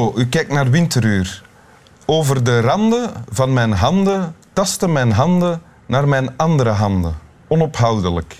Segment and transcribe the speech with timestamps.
[0.00, 1.42] Hallo, u kijkt naar Winteruur.
[2.06, 7.14] Over de randen van mijn handen tasten mijn handen naar mijn andere handen.
[7.48, 8.36] Onophoudelijk.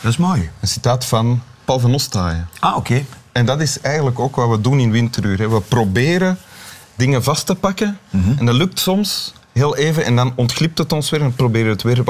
[0.00, 0.50] Dat is mooi.
[0.60, 2.48] Een citaat van Paul van Ostaaien.
[2.60, 3.04] Ah, oké.
[3.32, 5.38] En dat is eigenlijk ook wat we doen in Winteruur.
[5.38, 5.48] hè.
[5.48, 6.38] We proberen
[6.94, 7.98] dingen vast te pakken.
[8.38, 11.70] En dat lukt soms heel even en dan ontglipt het ons weer en we proberen
[11.70, 12.02] het weer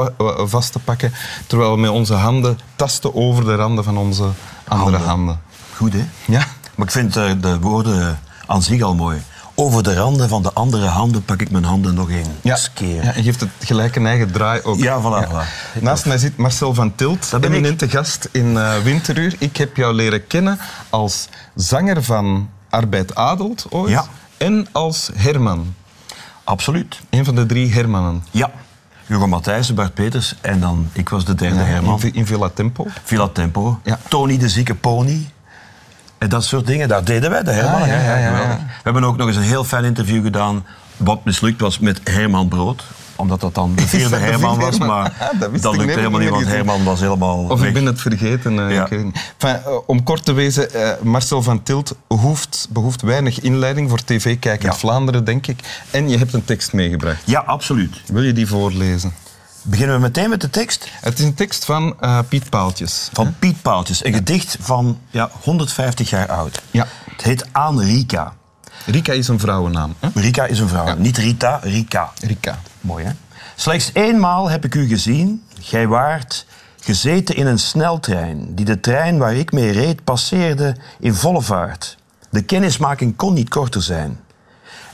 [0.48, 1.12] vast te pakken.
[1.46, 4.28] Terwijl we met onze handen tasten over de randen van onze
[4.68, 5.00] andere Handen.
[5.00, 5.40] handen.
[5.76, 6.08] Goed, hè?
[6.26, 6.46] Ja?
[6.78, 9.18] Maar ik vind eh, de woorden aan zich al mooi.
[9.54, 13.04] Over de randen van de andere handen pak ik mijn handen nog eens keer.
[13.04, 14.76] Ja, en geeft het gelijk een eigen draai ook.
[14.78, 15.80] Ja, voilà, voilà.
[15.80, 17.50] Naast mij zit Marcel van Tilt, Dat ik.
[17.50, 19.34] eminente gast in eh, Winteruur.
[19.38, 20.58] Ik heb jou leren kennen
[20.90, 24.04] als zanger van Arbeid Adelt ooit Ja.
[24.36, 25.74] en als Herman.
[26.44, 27.00] Absoluut.
[27.10, 28.24] Een van de drie Hermannen.
[28.30, 28.50] Ja.
[29.06, 31.92] Hugo Matthijssen, Bart Peters en dan ik was de derde Ja, Herman.
[31.94, 32.86] in, Vi- in Villa Tempo.
[33.04, 33.80] Villa Tempo.
[33.84, 33.98] Ja.
[34.08, 35.28] Tony de zieke pony.
[36.18, 37.80] En dat soort dingen, dat deden wij, de Herman.
[37.80, 38.12] Ah, ja, hè.
[38.12, 38.56] ja, ja, ja.
[38.56, 40.64] We hebben ook nog eens een heel fijn interview gedaan,
[40.96, 42.84] wat mislukt was met Herman Brood.
[43.16, 44.88] Omdat dat dan de vierde Herman was, Herman?
[44.96, 47.68] maar Ah, dat dat lukte helemaal niet, want Herman was helemaal Of weg.
[47.68, 48.68] ik ben het vergeten.
[48.68, 48.84] eh, Ja.
[48.84, 48.90] ik.
[48.90, 54.04] Enfin, eh, om kort te wezen, eh, Marcel van Tilt hoeft, behoeft weinig inleiding voor
[54.04, 54.78] tv kijkend Ja.
[54.78, 55.60] Vlaanderen, denk ik.
[55.90, 57.22] En je hebt een tekst meegebracht.
[57.24, 57.96] Ja, absoluut.
[58.06, 59.12] Wil je die voorlezen?
[59.62, 63.08] Beginnen we meteen met de tekst Het is een tekst van eh, Piet Paaltjes.
[63.12, 64.04] van Piet Paaltjes.
[64.04, 66.62] Een gedicht van ja, 150 jaar oud.
[66.70, 66.86] Ja.
[67.10, 68.32] Het heet Aan Rika.
[68.86, 69.94] Rika is een vrouwennaam.
[69.98, 70.08] Hè?
[70.14, 70.86] Rika is een vrouw.
[70.86, 70.94] Ja.
[70.94, 72.12] Niet Rita, Rika.
[72.20, 72.58] Rika.
[72.80, 73.10] Mooi, hè?
[73.56, 75.42] Slechts eenmaal heb ik u gezien.
[75.60, 76.46] Gij waart
[76.80, 78.54] gezeten in een sneltrein...
[78.54, 81.96] die de trein waar ik mee reed passeerde in volle vaart.
[82.30, 84.20] De kennismaking kon niet korter zijn.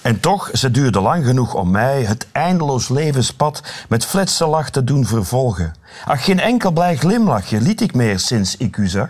[0.04, 4.84] En toch, ze duurde lang genoeg om mij het eindeloos levenspad met fletse lach te
[4.84, 5.74] doen vervolgen.
[6.04, 9.08] Ach, geen enkel blij glimlachje liet ik meer sinds ik u zag.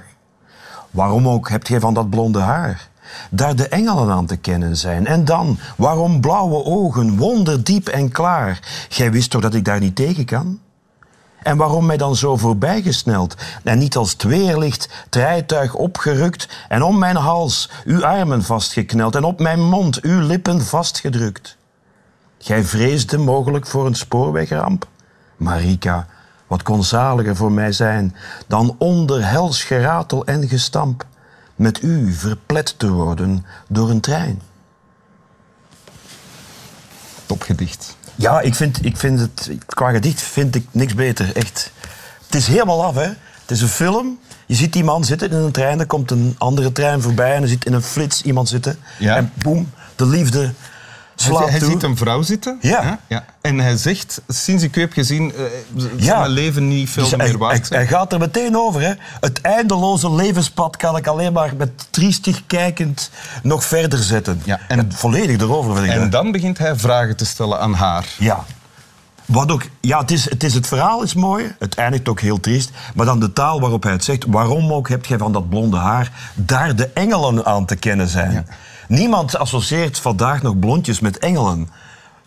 [0.91, 2.89] Waarom ook hebt gij van dat blonde haar?
[3.31, 5.07] Daar de engelen aan te kennen zijn.
[5.07, 8.59] En dan, waarom blauwe ogen, wonderdiep en klaar?
[8.89, 10.59] Gij wist toch dat ik daar niet tegen kan?
[11.45, 17.17] En waarom mij dan zo voorbijgesneld en niet als tweerlicht trijtuig opgerukt en om mijn
[17.17, 21.57] hals uw armen vastgekneld en op mijn mond uw lippen vastgedrukt?
[22.39, 24.89] Gij vreesde mogelijk voor een spoorwegramp?
[25.37, 26.07] Marika,
[26.47, 28.17] wat kon zaliger voor mij zijn
[28.47, 31.07] dan onder hels geratel en gestamp
[31.55, 34.43] met u verplet te worden door een trein?
[37.27, 37.97] Topgedicht.
[38.17, 41.73] Ja, ik vind, ik vind het, qua gedicht vind ik niks beter, echt.
[42.27, 43.09] Het is helemaal af, hè.
[43.41, 44.19] Het is een film.
[44.47, 47.43] Je ziet die man zitten in een trein, er komt een andere trein voorbij en
[47.43, 48.79] er zit in een flits iemand zitten.
[48.99, 49.17] Ja.
[49.17, 50.53] En boem, de liefde
[51.17, 52.59] slaat hij ziet een vrouw zitten.
[52.61, 52.83] Ja.
[52.83, 52.93] hè?
[53.15, 53.25] ja.
[53.41, 55.43] En hij zegt, sinds ik u heb gezien, eh,
[55.97, 56.19] is Ja.
[56.19, 57.69] mijn leven niet veel Dus hij, meer hij, waard.
[57.69, 58.81] hij gaat er meteen over.
[58.81, 58.93] Hè.
[59.21, 63.11] Het eindeloze levenspad kan ik alleen maar met triestig kijkend
[63.43, 64.41] nog verder zetten.
[64.45, 65.75] Ja, en- en volledig erover.
[65.75, 66.13] Vind ik En dat.
[66.13, 68.05] dan begint hij vragen te stellen aan haar.
[68.19, 68.45] Ja.
[69.27, 72.41] Wat ook, ja, het, is, het, is, het verhaal is mooi, het eindigt ook heel
[72.41, 72.71] triest.
[72.95, 74.25] Maar dan de taal waarop hij het zegt.
[74.29, 78.47] Waarom ook hebt jij van dat blonde haar daar de engelen aan te kennen zijn?
[78.89, 81.69] Niemand associeert vandaag nog blondjes met engelen.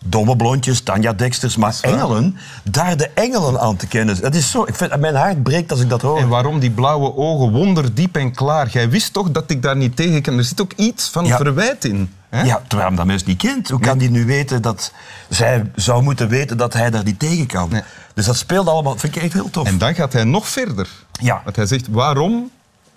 [0.04, 4.20] Domme blondjes, Tanja Dexters, maar engelen, daar de engelen aan te kennen.
[4.20, 6.18] Dat is zo, ik vind, mijn hart breekt als ik dat hoor.
[6.18, 8.68] En waarom die blauwe ogen, wonderdiep en klaar.
[8.68, 10.38] Jij wist toch dat ik daar niet tegen kan.
[10.38, 11.36] Er zit ook iets van Ja.
[11.36, 12.12] verwijt in.
[12.28, 12.42] Hè?
[12.42, 13.68] Ja, terwijl hij dat mensen niet kent.
[13.68, 14.92] Hoe kan die nu weten dat...
[15.28, 17.68] Zij zou moeten weten dat hij daar niet tegen kan.
[17.70, 17.82] Nee.
[18.14, 18.96] Dus dat speelt allemaal...
[18.98, 19.66] vind ik echt heel tof.
[19.66, 20.88] En dan gaat hij nog verder.
[21.12, 21.40] Ja.
[21.44, 22.50] Want hij zegt, waarom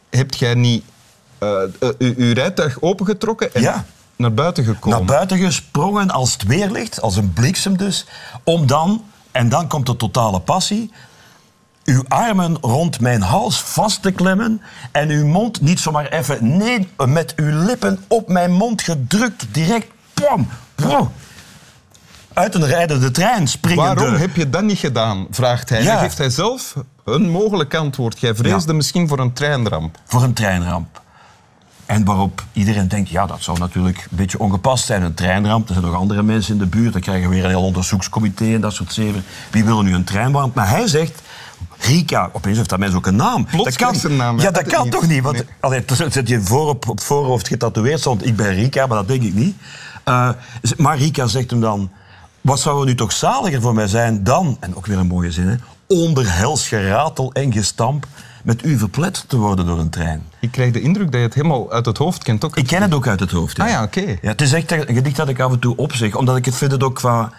[0.10, 0.84] hebt jij niet
[1.38, 3.86] eh, eh, uw, uw rijtuig opengetrokken en Ja.
[4.16, 4.98] naar buiten gekomen?
[4.98, 8.06] naar buiten gesprongen als het weerlicht, als een bliksem dus,
[8.44, 10.92] om dan, en dan komt de totale passie,
[11.86, 14.62] uw armen rond mijn hals vast te klemmen
[14.92, 19.88] en uw mond niet zomaar even, nee, met uw lippen op mijn mond gedrukt, direct,
[20.14, 21.12] pom, pom,
[22.34, 23.84] uit een rijdende trein springen.
[23.96, 25.28] Waarom heb je dat niet gedaan?
[25.32, 25.84] vraagt hij.
[25.84, 25.92] Ja.
[25.92, 26.76] dan geeft hij zelf
[27.06, 28.20] een mogelijk antwoord.
[28.20, 28.74] Jij vreesde Ja.
[28.74, 29.98] misschien voor een treinramp.
[30.06, 31.02] Voor een treinramp.
[31.92, 35.02] En waarop iedereen denkt, ja, dat zou natuurlijk een beetje ongepast zijn.
[35.04, 36.94] Een treinramp, er zijn nog andere mensen in de buurt.
[36.94, 39.24] Dan krijgen we weer een heel onderzoekscomité en dat soort zeven.
[39.52, 40.56] Wie wil nu een treinramp?
[40.56, 41.22] Maar hij zegt,
[41.80, 43.46] Rika, opeens heeft dat mens ook een naam.
[43.46, 44.38] Plots dat kan, een naam?
[44.38, 44.92] Ja, dat Dat kan niet.
[44.92, 45.22] toch niet?
[45.24, 45.46] Want Nee.
[45.60, 49.08] allee, zit je voor op, op het voorhoofd getatoeëerd stond, ik ben Rika, maar dat
[49.08, 49.56] denk ik niet.
[50.04, 50.30] Eh,
[50.78, 51.90] maar Rika zegt hem dan,
[52.42, 55.32] wat zou er nu toch zaliger voor mij zijn dan, en ook weer een mooie
[55.32, 55.56] zin, hè,
[55.88, 58.08] onder hels geratel en gestamp
[58.44, 60.24] met u verplet te worden door een trein.
[60.40, 62.46] Ik krijg de indruk dat je het helemaal uit het hoofd kent.
[62.46, 63.60] Ook Ik ken het ook uit het hoofd.
[63.60, 64.00] Ah ja, oké.
[64.22, 66.56] Ja, het is echt een gedicht dat ik af en toe opzeg, omdat ik het
[66.56, 67.32] vind het ook qua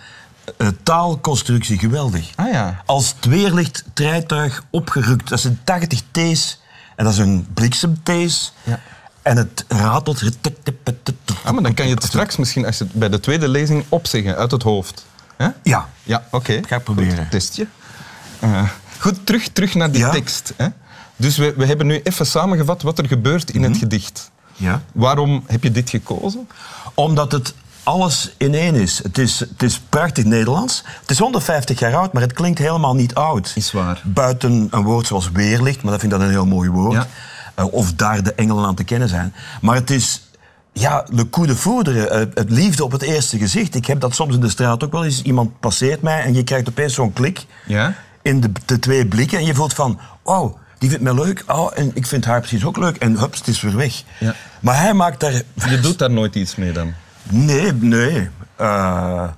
[0.56, 2.31] eh, taalconstructie geweldig.
[2.34, 2.82] Ah ja.
[2.87, 6.60] Als tweerlicht trijtuig opgerukt, dat zijn 80 T's
[6.96, 8.52] en dat is een bliksemthees.
[8.62, 8.81] Ja.
[9.22, 10.22] En het ratelt.
[11.44, 13.84] Ah, maar dan kan je het straks misschien als je het bij de tweede lezing
[13.88, 15.04] opzeggen uit het hoofd.
[15.62, 15.88] Ja.
[16.02, 16.60] Ja, oké.
[16.66, 17.16] Ga ik proberen.
[17.16, 17.66] Goed, testje.
[18.38, 18.69] Eh,
[18.99, 20.10] goed, terug, terug naar die Ja.
[20.10, 20.52] tekst.
[20.56, 20.66] Hè?
[21.23, 23.71] Dus we, we hebben nu even samengevat wat er gebeurt in Mhm.
[23.71, 24.31] het gedicht.
[24.57, 24.83] ja.
[24.95, 26.49] Waarom heb je dit gekozen?
[26.95, 29.03] Omdat het alles in één is.
[29.03, 29.39] Het, is.
[29.41, 30.83] het is prachtig Nederlands.
[31.01, 33.53] Het is 150 jaar oud, maar het klinkt helemaal niet oud.
[33.55, 34.03] Is waar.
[34.05, 36.93] Buiten een woord zoals weerlicht, maar dat vind ik dan een heel mooi woord.
[36.95, 37.07] Ja.
[37.55, 39.35] Eh, of daar de engelen aan te kennen zijn.
[39.61, 40.23] Maar het is...
[40.75, 43.75] Ja, le coup de foudre, eh, het liefde op het eerste gezicht.
[43.75, 45.23] Ik heb dat soms in de straat ook wel eens.
[45.23, 47.95] Iemand passeert mij en je krijgt opeens zo'n klik Ja?
[48.23, 49.39] in de, de twee blikken.
[49.39, 51.44] En je voelt van, oh, die vindt mij leuk.
[51.46, 52.96] Oh, en ik vind haar precies ook leuk.
[52.96, 54.02] En hups, het is weer weg.
[54.20, 54.34] Ja.
[54.61, 55.32] Maar hij maakt daar...
[55.69, 56.93] Je doet daar nooit iets mee dan?
[57.31, 58.29] Nee, nee.
[58.56, 59.29] Eh,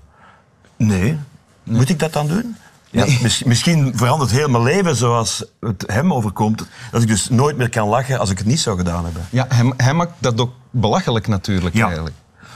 [0.76, 1.19] nee.
[1.62, 2.56] Moet ik dat dan doen?
[2.91, 6.67] Ja, mis- misschien verandert heel mijn leven zoals het hem overkomt.
[6.91, 9.26] Dat ik dus nooit meer kan lachen als ik het niet zou gedaan hebben.
[9.31, 11.85] Ja, hij, hij maakt dat ook belachelijk natuurlijk Ja.
[11.87, 12.14] eigenlijk.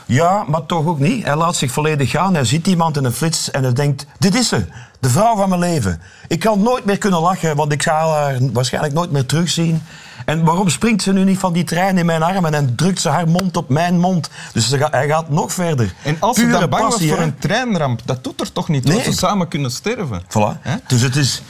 [0.09, 1.25] Ja, maar toch ook niet.
[1.25, 2.35] Hij laat zich volledig gaan.
[2.35, 4.07] Hij ziet iemand in een flits en hij denkt...
[4.19, 4.65] Dit is ze.
[5.01, 6.01] De vrouw van mijn leven.
[6.29, 9.83] Ik kan nooit meer kunnen lachen, want ik ga haar waarschijnlijk nooit meer terugzien.
[10.25, 13.09] En waarom springt ze nu niet van die trein in mijn armen en drukt ze
[13.09, 14.31] haar mond op mijn mond?
[14.53, 15.95] Dus ze ga- hij gaat nog verder.
[16.03, 17.33] En als ze Pure dan bang passie, was voor hè?
[17.33, 18.85] een treinramp, dat doet er toch niet?
[18.85, 18.95] Nee.
[18.97, 20.23] Dat ze samen kunnen sterven.
[20.23, 20.85] Voilà.
[20.87, 21.43] Dus het is...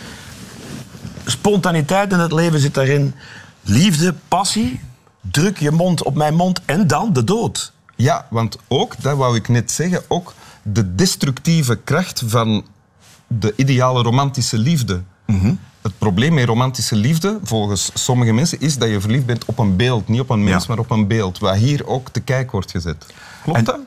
[1.24, 3.14] Spontaniteit in het leven zit daarin.
[3.62, 4.80] Liefde, passie,
[5.20, 7.72] druk je mond op mijn mond en dan de dood.
[7.98, 12.64] Ja, want ook, dat wou ik net zeggen, ook de destructieve kracht van
[13.26, 15.02] de ideale romantische liefde.
[15.26, 15.54] Mhm.
[15.82, 19.76] Het probleem met romantische liefde, volgens sommige mensen, is dat je verliefd bent op een
[19.76, 20.08] beeld.
[20.08, 20.68] Niet op een mens, Ja.
[20.68, 21.38] maar op een beeld.
[21.38, 23.06] Waar hier ook te kijk wordt gezet.
[23.42, 23.78] Klopt En dat?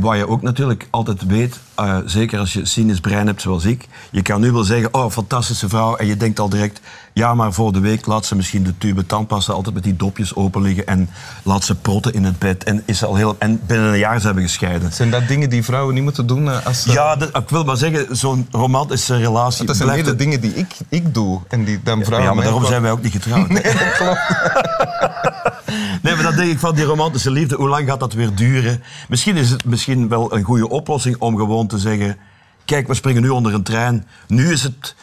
[0.00, 3.86] Wat je ook natuurlijk altijd weet, eh, zeker als je cynisch brein hebt zoals ik,
[4.10, 6.80] je kan nu wel zeggen, oh, fantastische vrouw, en je denkt al direct,
[7.12, 10.34] ja, maar voor de week laat ze misschien de tube tandpasta altijd met die dopjes
[10.34, 11.10] open liggen en
[11.42, 13.36] laat ze protten in het bed en is al heel...
[13.38, 14.92] En binnen een jaar zijn we gescheiden.
[14.92, 16.92] Zijn dat dingen die vrouwen niet moeten doen eh, als ze...
[16.92, 20.74] Ja, dat- ik wil maar zeggen, zo'n romantische relatie dat zijn het- dingen die ik,
[20.88, 21.40] ik doe.
[21.48, 23.48] En die dan vrouwen Ja, maar mij daarom ook zijn wij ook niet getrouwd.
[23.58, 24.20] Nee, dat klopt.
[26.02, 28.82] Nee, maar dan denk ik van die romantische liefde, hoe lang gaat dat weer duren?
[29.08, 32.16] Misschien is het misschien wel een goede oplossing om gewoon te zeggen...
[32.64, 34.06] Kijk, we springen nu onder een trein.
[34.26, 34.94] Nu is het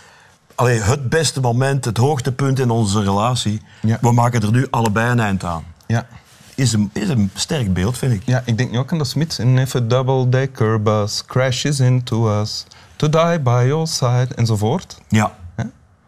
[0.55, 3.61] allee, het beste moment, het hoogtepunt in onze relatie.
[3.81, 3.97] Ja.
[4.01, 5.63] We maken er nu allebei een eind aan.
[5.87, 6.07] Ja.
[6.55, 8.21] Is een, is een sterk beeld, vind ik.
[8.25, 9.39] ja, ik denk nu ook aan de Smiths.
[9.39, 12.65] And if a double-decker bus crashes into us,
[12.95, 14.97] to die by your side, enzovoort.
[15.07, 15.35] Ja.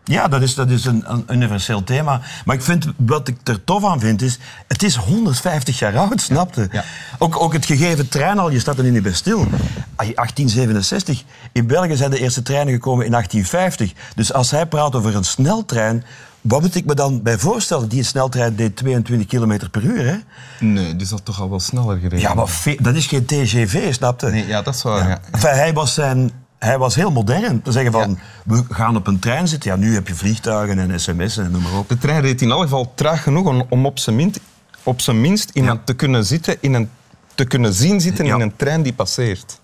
[0.08, 2.22] Ja, dat is, dat is een, een universeel thema.
[2.46, 4.40] Maar ik vind, wat ik er tof aan vind, is...
[4.68, 6.68] Het is 150 jaar oud, snapte?
[6.72, 6.84] Ja.
[7.18, 9.40] Ook, ook het gegeven trein al, je staat er niet bij stil.
[9.96, 11.24] Ah, 1867.
[11.52, 14.14] In België zijn de eerste treinen gekomen in 1850.
[14.16, 16.04] Dus als hij praat over een sneltrein...
[16.42, 17.90] Wat moet ik me dan bij voorstellen?
[17.90, 20.16] Die sneltrein deed 22 km per uur, hè?
[20.66, 24.30] Nee, die zal toch al wel sneller gereden Ja, maar dat is geen TGV, snapte?
[24.30, 25.10] Nee, ja, dat is waar.
[25.10, 25.20] Ja.
[25.32, 27.62] Enfin, hij, was zijn, hij was heel modern.
[27.62, 29.72] Te zeggen van, we gaan op een trein zitten.
[29.72, 31.90] Ja, nu heb je vliegtuigen en sms'en en noem maar op.
[31.90, 34.40] De trein reed in elk geval traag genoeg om, om op, zijn minst,
[34.84, 35.84] op zijn minst iemand Ja.
[35.86, 36.90] te kunnen zitten, in een,
[37.36, 38.36] te kunnen zien zitten Ja.
[38.36, 39.60] in een trein die passeert.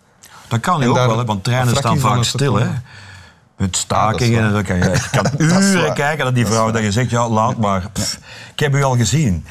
[0.48, 2.56] Dat kan En ook daar wel, hè, want treinen staan vaak stil.
[2.56, 2.68] Hè.
[3.58, 4.44] Met stakingen.
[4.44, 7.30] en dan kan je, je kan uren kijken naar die vrouw dat je zegt, ja,
[7.30, 7.90] laat maar.
[7.94, 8.20] Pff,
[8.54, 9.46] ik heb u al gezien.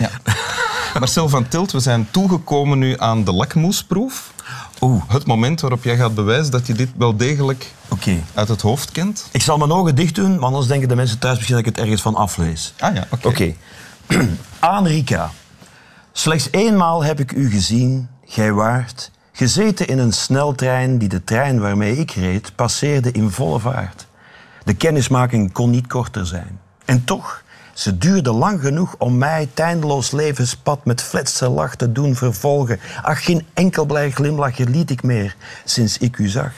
[0.99, 4.30] Marcel van Tilt, we zijn toegekomen nu aan de lakmoesproef.
[4.82, 7.70] Oeh, Het moment waarop jij gaat bewijzen dat je dit wel degelijk
[8.34, 9.28] uit het hoofd kent.
[9.32, 11.74] Ik zal mijn ogen dicht doen, want anders denken de mensen thuis misschien dat ik
[11.74, 12.74] het ergens van aflees.
[12.78, 13.54] Ah ja, oké.
[14.58, 15.30] Aan Rika.
[16.12, 21.60] Slechts eenmaal heb ik u gezien, gij waart, gezeten in een sneltrein die de trein
[21.60, 24.06] waarmee ik reed passeerde in volle vaart.
[24.64, 26.60] De kennismaking kon niet korter zijn.
[26.84, 27.42] En toch,
[27.73, 32.81] ze duurde lang genoeg om mij tijdeloos levenspad met fletse lach te doen vervolgen.
[33.02, 36.52] Ach, geen enkel blij glimlachje liet ik meer sinds ik u zag.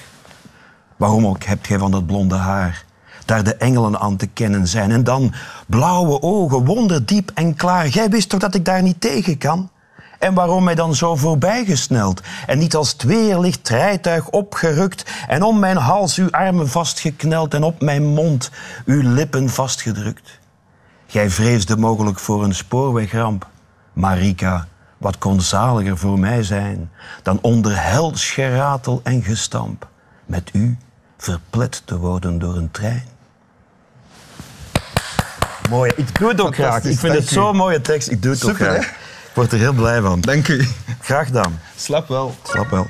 [0.96, 2.84] Waarom ook hebt gij van dat blonde haar?
[3.24, 4.90] Daar de engelen aan te kennen zijn.
[4.90, 5.34] En dan
[5.66, 7.86] blauwe ogen, wonderdiep en klaar.
[7.86, 9.70] Gij wist toch dat ik daar niet tegen kan?
[10.18, 12.20] En waarom mij dan zo voorbijgesneld?
[12.46, 15.04] En niet als tweerlicht rijtuig opgerukt...
[15.28, 17.54] en om mijn hals uw armen vastgekneld...
[17.54, 18.50] en op mijn mond
[18.84, 20.42] uw lippen vastgedrukt?
[21.14, 23.48] Gij vreesde mogelijk voor een spoorwegramp.
[23.92, 24.66] Marika,
[24.98, 26.90] wat kon zaliger voor mij zijn...
[27.22, 29.88] dan onder hels geratel en gestamp...
[30.26, 30.76] met u
[31.18, 33.04] verplet te worden door een trein.
[35.70, 35.92] Mooi.
[35.96, 36.84] Ik doe het ook graag.
[36.84, 38.10] Ik vind het zo'n mooie tekst.
[38.10, 38.76] Ik doe het ook graag.
[38.76, 38.80] hè?
[38.80, 40.20] Ik word er heel blij van.
[40.20, 40.68] Dank u.
[41.00, 41.58] Graag dan.
[41.76, 42.34] Slap wel.
[42.42, 42.86] Slap wel.